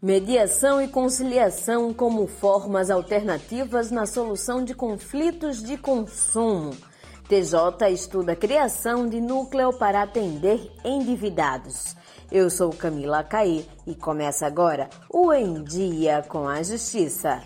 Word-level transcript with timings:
Mediação 0.00 0.80
e 0.80 0.86
conciliação 0.86 1.92
como 1.92 2.28
formas 2.28 2.88
alternativas 2.88 3.90
na 3.90 4.06
solução 4.06 4.62
de 4.62 4.72
conflitos 4.72 5.60
de 5.60 5.76
consumo. 5.76 6.70
TJ 7.28 7.90
estuda 7.90 8.30
a 8.30 8.36
criação 8.36 9.08
de 9.08 9.20
núcleo 9.20 9.72
para 9.76 10.00
atender 10.00 10.70
endividados. 10.84 11.96
Eu 12.30 12.48
sou 12.48 12.70
Camila 12.70 13.24
Caí 13.24 13.68
e 13.88 13.96
começa 13.96 14.46
agora 14.46 14.88
o 15.10 15.32
Em 15.32 15.64
Dia 15.64 16.24
com 16.28 16.46
a 16.46 16.62
Justiça. 16.62 17.42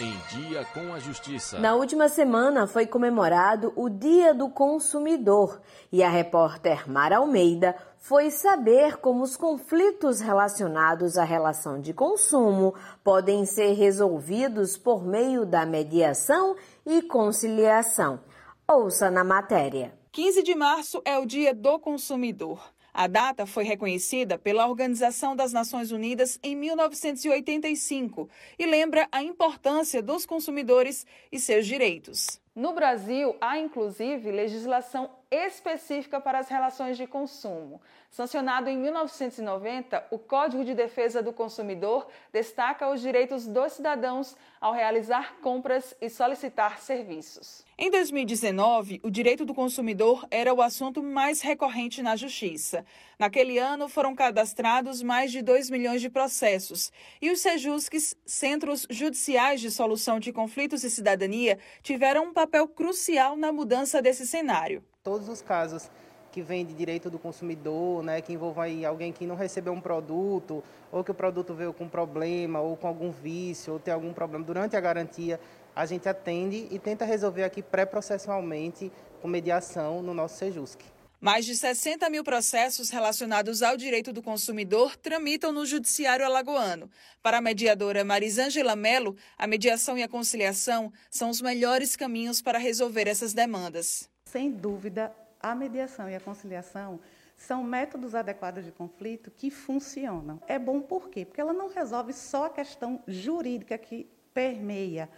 Em 0.00 0.14
Dia 0.36 0.64
com 0.74 0.92
a 0.92 0.98
Justiça. 0.98 1.60
Na 1.60 1.74
última 1.74 2.08
semana 2.08 2.66
foi 2.66 2.86
comemorado 2.86 3.72
o 3.76 3.88
Dia 3.88 4.34
do 4.34 4.50
Consumidor 4.50 5.60
e 5.92 6.02
a 6.02 6.10
repórter 6.10 6.90
Mara 6.90 7.18
Almeida 7.18 7.76
foi 8.06 8.30
saber 8.30 8.98
como 8.98 9.24
os 9.24 9.36
conflitos 9.36 10.20
relacionados 10.20 11.18
à 11.18 11.24
relação 11.24 11.80
de 11.80 11.92
consumo 11.92 12.72
podem 13.02 13.44
ser 13.44 13.72
resolvidos 13.72 14.76
por 14.76 15.04
meio 15.04 15.44
da 15.44 15.66
mediação 15.66 16.54
e 16.86 17.02
conciliação. 17.02 18.20
Ouça 18.68 19.10
na 19.10 19.24
matéria. 19.24 19.92
15 20.12 20.40
de 20.44 20.54
março 20.54 21.02
é 21.04 21.18
o 21.18 21.26
Dia 21.26 21.52
do 21.52 21.80
Consumidor. 21.80 22.72
A 22.94 23.08
data 23.08 23.44
foi 23.44 23.64
reconhecida 23.64 24.38
pela 24.38 24.68
Organização 24.68 25.34
das 25.34 25.52
Nações 25.52 25.90
Unidas 25.90 26.38
em 26.44 26.54
1985 26.54 28.30
e 28.56 28.66
lembra 28.66 29.08
a 29.10 29.20
importância 29.20 30.00
dos 30.00 30.24
consumidores 30.24 31.04
e 31.32 31.40
seus 31.40 31.66
direitos. 31.66 32.40
No 32.56 32.72
Brasil, 32.72 33.36
há 33.38 33.58
inclusive 33.58 34.32
legislação 34.32 35.10
específica 35.30 36.18
para 36.18 36.38
as 36.38 36.48
relações 36.48 36.96
de 36.96 37.06
consumo. 37.06 37.82
Sancionado 38.10 38.70
em 38.70 38.78
1990, 38.78 40.06
o 40.10 40.18
Código 40.18 40.64
de 40.64 40.72
Defesa 40.72 41.22
do 41.22 41.34
Consumidor 41.34 42.06
destaca 42.32 42.88
os 42.88 43.02
direitos 43.02 43.46
dos 43.46 43.72
cidadãos 43.72 44.34
ao 44.58 44.72
realizar 44.72 45.36
compras 45.42 45.94
e 46.00 46.08
solicitar 46.08 46.78
serviços. 46.78 47.66
Em 47.76 47.90
2019, 47.90 49.00
o 49.02 49.10
direito 49.10 49.44
do 49.44 49.52
consumidor 49.52 50.26
era 50.30 50.54
o 50.54 50.62
assunto 50.62 51.02
mais 51.02 51.42
recorrente 51.42 52.00
na 52.00 52.16
Justiça. 52.16 52.86
Naquele 53.18 53.58
ano, 53.58 53.86
foram 53.86 54.14
cadastrados 54.14 55.02
mais 55.02 55.30
de 55.30 55.42
2 55.42 55.68
milhões 55.68 56.00
de 56.00 56.08
processos. 56.08 56.90
E 57.20 57.30
os 57.30 57.40
Sejusques, 57.40 58.16
Centros 58.24 58.86
Judiciais 58.88 59.60
de 59.60 59.70
Solução 59.70 60.18
de 60.18 60.32
Conflitos 60.32 60.84
e 60.84 60.90
Cidadania, 60.90 61.58
tiveram 61.82 62.28
um 62.28 62.32
papel 62.32 62.45
crucial 62.68 63.36
na 63.36 63.52
mudança 63.52 64.00
desse 64.00 64.26
cenário. 64.26 64.82
Todos 65.02 65.28
os 65.28 65.42
casos 65.42 65.90
que 66.32 66.42
vêm 66.42 66.66
de 66.66 66.74
direito 66.74 67.08
do 67.08 67.18
consumidor, 67.18 68.02
né, 68.02 68.20
que 68.20 68.32
envolvam 68.32 68.66
alguém 68.86 69.10
que 69.10 69.26
não 69.26 69.34
recebeu 69.34 69.72
um 69.72 69.80
produto, 69.80 70.62
ou 70.92 71.02
que 71.02 71.10
o 71.10 71.14
produto 71.14 71.54
veio 71.54 71.72
com 71.72 71.88
problema, 71.88 72.60
ou 72.60 72.76
com 72.76 72.86
algum 72.86 73.10
vício, 73.10 73.72
ou 73.72 73.78
tem 73.78 73.94
algum 73.94 74.12
problema 74.12 74.44
durante 74.44 74.76
a 74.76 74.80
garantia, 74.80 75.40
a 75.74 75.86
gente 75.86 76.08
atende 76.08 76.68
e 76.70 76.78
tenta 76.78 77.04
resolver 77.04 77.42
aqui 77.42 77.62
pré-processualmente 77.62 78.92
com 79.22 79.28
mediação 79.28 80.02
no 80.02 80.12
nosso 80.12 80.36
Sejusc. 80.36 80.95
Mais 81.18 81.46
de 81.46 81.56
60 81.56 82.10
mil 82.10 82.22
processos 82.22 82.90
relacionados 82.90 83.62
ao 83.62 83.76
direito 83.76 84.12
do 84.12 84.22
consumidor 84.22 84.96
tramitam 84.96 85.50
no 85.50 85.64
Judiciário 85.64 86.26
Alagoano. 86.26 86.90
Para 87.22 87.38
a 87.38 87.40
mediadora 87.40 88.04
Marisângela 88.04 88.76
Melo, 88.76 89.16
a 89.38 89.46
mediação 89.46 89.96
e 89.96 90.02
a 90.02 90.08
conciliação 90.08 90.92
são 91.10 91.30
os 91.30 91.40
melhores 91.40 91.96
caminhos 91.96 92.42
para 92.42 92.58
resolver 92.58 93.08
essas 93.08 93.32
demandas. 93.32 94.10
Sem 94.26 94.50
dúvida, 94.50 95.10
a 95.40 95.54
mediação 95.54 96.08
e 96.10 96.14
a 96.14 96.20
conciliação 96.20 97.00
são 97.34 97.64
métodos 97.64 98.14
adequados 98.14 98.64
de 98.64 98.70
conflito 98.70 99.30
que 99.30 99.50
funcionam. 99.50 100.40
É 100.46 100.58
bom 100.58 100.82
por 100.82 101.08
quê? 101.08 101.24
Porque 101.24 101.40
ela 101.40 101.52
não 101.54 101.68
resolve 101.68 102.12
só 102.12 102.46
a 102.46 102.50
questão 102.50 103.02
jurídica 103.06 103.78
que 103.78 104.06
permeia 104.34 105.08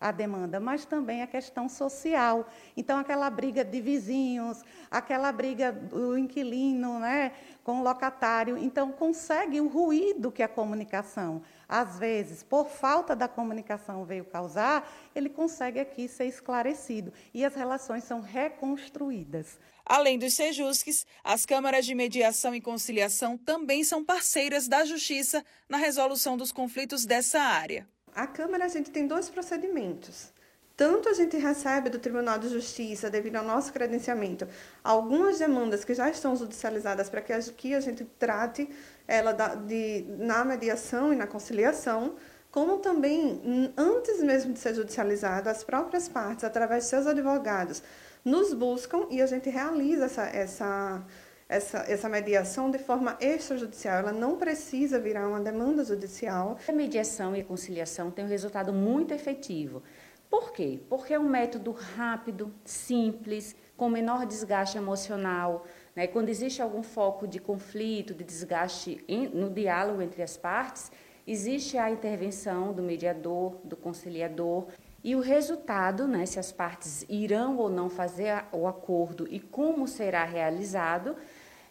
a 0.00 0.12
demanda, 0.12 0.60
mas 0.60 0.84
também 0.84 1.22
a 1.22 1.26
questão 1.26 1.68
social. 1.68 2.48
Então, 2.76 2.98
aquela 2.98 3.28
briga 3.28 3.64
de 3.64 3.80
vizinhos, 3.80 4.62
aquela 4.90 5.32
briga 5.32 5.72
do 5.72 6.16
inquilino 6.16 7.00
né, 7.00 7.32
com 7.64 7.80
o 7.80 7.82
locatário. 7.82 8.56
Então, 8.56 8.92
consegue 8.92 9.60
o 9.60 9.66
ruído 9.66 10.30
que 10.30 10.42
a 10.42 10.48
comunicação, 10.48 11.42
às 11.68 11.98
vezes, 11.98 12.42
por 12.42 12.68
falta 12.68 13.16
da 13.16 13.26
comunicação 13.26 14.04
veio 14.04 14.24
causar, 14.24 14.88
ele 15.14 15.28
consegue 15.28 15.80
aqui 15.80 16.06
ser 16.06 16.26
esclarecido. 16.26 17.12
E 17.34 17.44
as 17.44 17.54
relações 17.54 18.04
são 18.04 18.20
reconstruídas. 18.20 19.58
Além 19.84 20.18
dos 20.18 20.34
Sejusques, 20.34 21.06
as 21.24 21.46
câmaras 21.46 21.86
de 21.86 21.94
mediação 21.94 22.54
e 22.54 22.60
conciliação 22.60 23.38
também 23.38 23.82
são 23.82 24.04
parceiras 24.04 24.68
da 24.68 24.84
Justiça 24.84 25.42
na 25.66 25.78
resolução 25.78 26.36
dos 26.36 26.52
conflitos 26.52 27.06
dessa 27.06 27.40
área. 27.40 27.88
A 28.18 28.26
Câmara 28.26 28.64
a 28.64 28.68
gente 28.68 28.90
tem 28.90 29.06
dois 29.06 29.30
procedimentos. 29.30 30.32
Tanto 30.76 31.08
a 31.08 31.12
gente 31.12 31.36
recebe 31.36 31.88
do 31.88 32.00
Tribunal 32.00 32.36
de 32.36 32.48
Justiça, 32.48 33.08
devido 33.08 33.36
ao 33.36 33.44
nosso 33.44 33.72
credenciamento, 33.72 34.44
algumas 34.82 35.38
demandas 35.38 35.84
que 35.84 35.94
já 35.94 36.10
estão 36.10 36.34
judicializadas 36.34 37.08
para 37.08 37.20
que 37.20 37.32
a 37.32 37.78
gente 37.78 38.04
trate 38.18 38.68
ela 39.06 39.32
de, 39.54 40.04
na 40.18 40.44
mediação 40.44 41.12
e 41.12 41.16
na 41.16 41.28
conciliação, 41.28 42.16
como 42.50 42.78
também, 42.78 43.72
antes 43.76 44.20
mesmo 44.20 44.52
de 44.52 44.58
ser 44.58 44.74
judicializado, 44.74 45.48
as 45.48 45.62
próprias 45.62 46.08
partes, 46.08 46.42
através 46.42 46.84
de 46.84 46.90
seus 46.90 47.06
advogados, 47.06 47.84
nos 48.24 48.52
buscam 48.52 49.06
e 49.10 49.22
a 49.22 49.26
gente 49.26 49.48
realiza 49.48 50.06
essa, 50.06 50.24
essa, 50.24 51.06
essa, 51.48 51.78
essa 51.88 52.08
mediação 52.08 52.70
de 52.70 52.78
forma 52.78 53.16
extrajudicial. 53.20 53.98
Ela 53.98 54.12
não 54.12 54.36
precisa 54.36 54.98
virar 54.98 55.26
uma 55.26 55.40
demanda 55.40 55.82
judicial. 55.82 56.58
A 56.68 56.72
mediação 56.72 57.34
e 57.34 57.40
a 57.40 57.44
conciliação 57.44 58.10
têm 58.10 58.24
um 58.24 58.28
resultado 58.28 58.72
muito 58.72 59.14
efetivo. 59.14 59.82
Por 60.28 60.52
quê? 60.52 60.78
Porque 60.90 61.14
é 61.14 61.18
um 61.18 61.28
método 61.28 61.72
rápido, 61.72 62.52
simples, 62.62 63.56
com 63.78 63.88
menor 63.88 64.26
desgaste 64.26 64.76
emocional. 64.76 65.66
Né? 65.96 66.06
Quando 66.06 66.28
existe 66.28 66.60
algum 66.60 66.82
foco 66.82 67.26
de 67.26 67.38
conflito, 67.38 68.12
de 68.12 68.24
desgaste 68.24 69.02
no 69.32 69.48
diálogo 69.48 70.02
entre 70.02 70.22
as 70.22 70.36
partes, 70.36 70.92
existe 71.26 71.78
a 71.78 71.90
intervenção 71.90 72.74
do 72.74 72.82
mediador, 72.82 73.56
do 73.64 73.74
conciliador. 73.74 74.66
E 75.02 75.16
o 75.16 75.20
resultado, 75.20 76.06
né, 76.06 76.26
se 76.26 76.38
as 76.38 76.52
partes 76.52 77.06
irão 77.08 77.56
ou 77.56 77.70
não 77.70 77.88
fazer 77.88 78.44
o 78.52 78.66
acordo 78.66 79.26
e 79.30 79.40
como 79.40 79.86
será 79.86 80.24
realizado, 80.24 81.16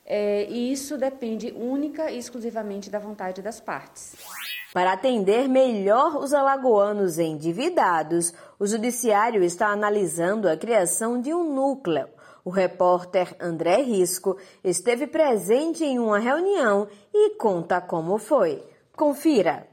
é, 0.07 0.47
e 0.49 0.71
isso 0.71 0.97
depende 0.97 1.51
única 1.51 2.09
e 2.09 2.17
exclusivamente 2.17 2.89
da 2.89 2.97
vontade 2.97 3.41
das 3.41 3.59
partes. 3.59 4.15
Para 4.73 4.93
atender 4.93 5.49
melhor 5.49 6.15
os 6.15 6.33
alagoanos 6.33 7.19
endividados, 7.19 8.33
o 8.57 8.65
Judiciário 8.65 9.43
está 9.43 9.67
analisando 9.67 10.47
a 10.47 10.55
criação 10.55 11.19
de 11.19 11.33
um 11.33 11.53
núcleo. 11.53 12.07
O 12.45 12.49
repórter 12.49 13.35
André 13.41 13.81
Risco 13.81 14.37
esteve 14.63 15.07
presente 15.07 15.83
em 15.83 15.99
uma 15.99 16.19
reunião 16.19 16.87
e 17.13 17.31
conta 17.35 17.81
como 17.81 18.17
foi. 18.17 18.63
Confira. 18.95 19.67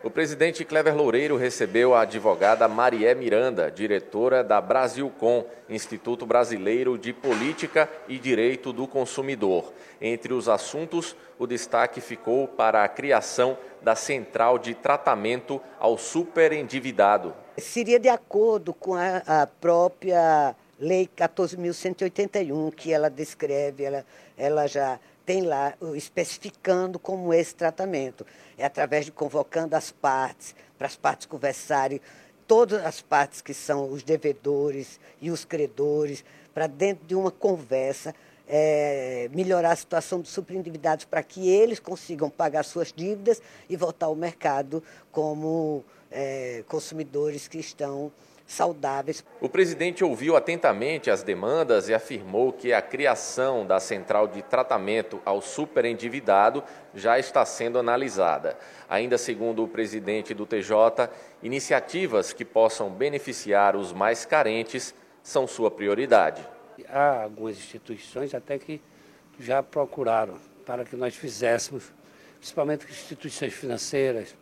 O 0.00 0.08
presidente 0.08 0.64
Clever 0.64 0.96
Loureiro 0.96 1.36
recebeu 1.36 1.92
a 1.92 2.02
advogada 2.02 2.68
Marié 2.68 3.16
Miranda, 3.16 3.68
diretora 3.68 4.44
da 4.44 4.60
Brasilcom, 4.60 5.44
Instituto 5.68 6.24
Brasileiro 6.24 6.96
de 6.96 7.12
Política 7.12 7.90
e 8.06 8.16
Direito 8.16 8.72
do 8.72 8.86
Consumidor. 8.86 9.72
Entre 10.00 10.32
os 10.32 10.48
assuntos, 10.48 11.16
o 11.36 11.48
destaque 11.48 12.00
ficou 12.00 12.46
para 12.46 12.84
a 12.84 12.88
criação 12.88 13.58
da 13.82 13.96
Central 13.96 14.56
de 14.56 14.72
Tratamento 14.72 15.60
ao 15.80 15.98
Superendividado. 15.98 17.34
Seria 17.56 17.98
de 17.98 18.08
acordo 18.08 18.72
com 18.72 18.94
a, 18.94 19.16
a 19.26 19.46
própria 19.48 20.54
Lei 20.78 21.10
14.181, 21.16 22.72
que 22.72 22.92
ela 22.92 23.10
descreve, 23.10 23.82
ela, 23.82 24.06
ela 24.36 24.68
já 24.68 25.00
tem 25.28 25.42
lá 25.42 25.74
especificando 25.94 26.98
como 26.98 27.34
esse 27.34 27.54
tratamento. 27.54 28.24
É 28.56 28.64
através 28.64 29.04
de 29.04 29.12
convocando 29.12 29.76
as 29.76 29.90
partes, 29.90 30.54
para 30.78 30.86
as 30.86 30.96
partes 30.96 31.26
conversarem, 31.26 32.00
todas 32.46 32.82
as 32.82 33.02
partes 33.02 33.42
que 33.42 33.52
são 33.52 33.92
os 33.92 34.02
devedores 34.02 34.98
e 35.20 35.30
os 35.30 35.44
credores, 35.44 36.24
para 36.54 36.66
dentro 36.66 37.06
de 37.06 37.14
uma 37.14 37.30
conversa 37.30 38.14
é, 38.48 39.28
melhorar 39.30 39.72
a 39.72 39.76
situação 39.76 40.18
dos 40.18 40.30
superendividados 40.30 41.04
para 41.04 41.22
que 41.22 41.46
eles 41.46 41.78
consigam 41.78 42.30
pagar 42.30 42.64
suas 42.64 42.90
dívidas 42.90 43.42
e 43.68 43.76
voltar 43.76 44.06
ao 44.06 44.16
mercado 44.16 44.82
como 45.12 45.84
é, 46.10 46.64
consumidores 46.66 47.46
que 47.46 47.58
estão 47.58 48.10
saudáveis. 48.48 49.22
O 49.42 49.48
presidente 49.48 50.02
ouviu 50.02 50.34
atentamente 50.34 51.10
as 51.10 51.22
demandas 51.22 51.90
e 51.90 51.94
afirmou 51.94 52.50
que 52.50 52.72
a 52.72 52.80
criação 52.80 53.66
da 53.66 53.78
central 53.78 54.26
de 54.26 54.40
tratamento 54.40 55.20
ao 55.22 55.42
superendividado 55.42 56.64
já 56.94 57.18
está 57.18 57.44
sendo 57.44 57.78
analisada. 57.78 58.56
Ainda 58.88 59.18
segundo 59.18 59.62
o 59.62 59.68
presidente 59.68 60.32
do 60.32 60.46
TJ, 60.46 61.10
iniciativas 61.42 62.32
que 62.32 62.44
possam 62.44 62.90
beneficiar 62.90 63.76
os 63.76 63.92
mais 63.92 64.24
carentes 64.24 64.94
são 65.22 65.46
sua 65.46 65.70
prioridade. 65.70 66.42
Há 66.88 67.24
algumas 67.24 67.58
instituições 67.58 68.34
até 68.34 68.58
que 68.58 68.80
já 69.38 69.62
procuraram 69.62 70.36
para 70.64 70.86
que 70.86 70.96
nós 70.96 71.14
fizéssemos 71.14 71.92
principalmente 72.38 72.86
instituições 72.88 73.52
financeiras, 73.52 74.34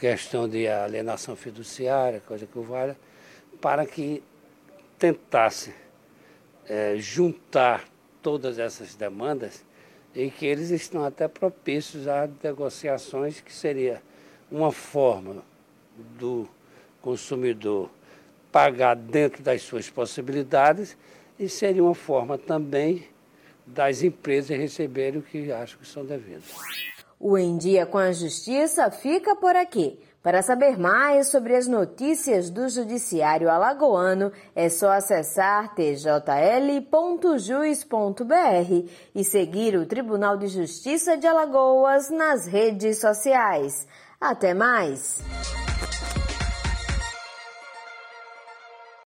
questão 0.00 0.48
de 0.48 0.68
alienação 0.68 1.34
fiduciária, 1.34 2.20
coisa 2.20 2.46
que 2.46 2.58
o 2.58 2.62
valha, 2.62 2.96
para 3.60 3.86
que 3.86 4.22
tentasse 4.98 5.74
é, 6.68 6.96
juntar 6.96 7.84
todas 8.22 8.58
essas 8.58 8.94
demandas 8.94 9.64
e 10.14 10.30
que 10.30 10.46
eles 10.46 10.70
estão 10.70 11.04
até 11.04 11.28
propícios 11.28 12.08
a 12.08 12.28
negociações 12.42 13.40
que 13.40 13.52
seria 13.52 14.02
uma 14.50 14.72
forma 14.72 15.42
do 16.18 16.48
consumidor 17.00 17.90
pagar 18.50 18.96
dentro 18.96 19.42
das 19.42 19.62
suas 19.62 19.90
possibilidades 19.90 20.96
e 21.38 21.48
seria 21.48 21.82
uma 21.84 21.94
forma 21.94 22.38
também 22.38 23.06
das 23.66 24.02
empresas 24.02 24.56
receberem 24.56 25.20
o 25.20 25.22
que 25.22 25.52
acham 25.52 25.78
que 25.78 25.86
são 25.86 26.04
devidos. 26.04 26.54
O 27.18 27.38
Em 27.38 27.56
Dia 27.56 27.86
com 27.86 27.98
a 27.98 28.12
Justiça 28.12 28.90
fica 28.90 29.34
por 29.34 29.56
aqui. 29.56 29.98
Para 30.22 30.42
saber 30.42 30.76
mais 30.76 31.28
sobre 31.28 31.54
as 31.54 31.68
notícias 31.68 32.50
do 32.50 32.68
Judiciário 32.68 33.48
Alagoano, 33.48 34.32
é 34.56 34.68
só 34.68 34.90
acessar 34.90 35.72
tjl.juiz.br 35.74 36.80
e 39.14 39.24
seguir 39.24 39.76
o 39.76 39.86
Tribunal 39.86 40.36
de 40.36 40.48
Justiça 40.48 41.16
de 41.16 41.28
Alagoas 41.28 42.10
nas 42.10 42.46
redes 42.46 42.98
sociais. 42.98 43.86
Até 44.20 44.52
mais! 44.52 45.22